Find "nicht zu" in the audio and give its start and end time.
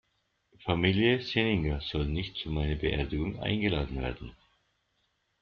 2.07-2.49